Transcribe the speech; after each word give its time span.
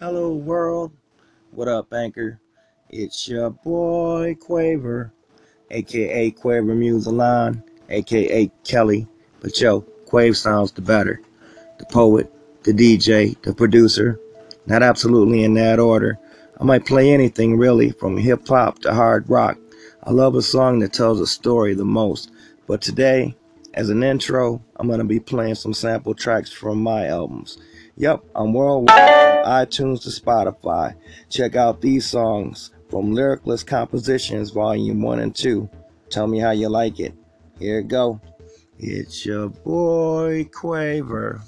Hello 0.00 0.32
world, 0.32 0.92
what 1.50 1.68
up 1.68 1.92
Anchor? 1.92 2.40
It's 2.88 3.28
your 3.28 3.50
boy 3.50 4.34
Quaver, 4.40 5.12
aka 5.70 6.30
Quaver 6.30 6.74
Musalon, 6.74 7.62
aka 7.90 8.50
Kelly. 8.64 9.06
But 9.42 9.60
yo, 9.60 9.82
Quave 10.06 10.38
sounds 10.38 10.72
the 10.72 10.80
better. 10.80 11.20
The 11.78 11.84
poet, 11.84 12.32
the 12.62 12.72
DJ, 12.72 13.38
the 13.42 13.52
producer. 13.52 14.18
Not 14.64 14.82
absolutely 14.82 15.44
in 15.44 15.52
that 15.54 15.78
order. 15.78 16.18
I 16.58 16.64
might 16.64 16.86
play 16.86 17.12
anything 17.12 17.58
really, 17.58 17.90
from 17.90 18.16
hip 18.16 18.48
hop 18.48 18.78
to 18.78 18.94
hard 18.94 19.28
rock. 19.28 19.58
I 20.04 20.12
love 20.12 20.34
a 20.34 20.40
song 20.40 20.78
that 20.78 20.94
tells 20.94 21.20
a 21.20 21.26
story 21.26 21.74
the 21.74 21.84
most. 21.84 22.30
But 22.66 22.80
today, 22.80 23.36
as 23.74 23.90
an 23.90 24.02
intro, 24.02 24.62
I'm 24.76 24.88
gonna 24.88 25.04
be 25.04 25.20
playing 25.20 25.56
some 25.56 25.74
sample 25.74 26.14
tracks 26.14 26.50
from 26.50 26.82
my 26.82 27.06
albums. 27.06 27.58
Yep, 28.00 28.24
I'm 28.34 28.54
worldwide 28.54 28.96
from 28.96 29.44
iTunes 29.44 30.02
to 30.04 30.08
Spotify. 30.08 30.94
Check 31.28 31.54
out 31.54 31.82
these 31.82 32.06
songs 32.06 32.70
from 32.88 33.12
Lyricless 33.12 33.62
Compositions 33.62 34.52
Volume 34.52 35.02
1 35.02 35.18
and 35.18 35.36
2. 35.36 35.68
Tell 36.08 36.26
me 36.26 36.38
how 36.38 36.52
you 36.52 36.70
like 36.70 36.98
it. 36.98 37.12
Here 37.58 37.80
it 37.80 37.88
go. 37.88 38.18
It's 38.78 39.26
your 39.26 39.50
boy 39.50 40.48
Quaver. 40.50 41.42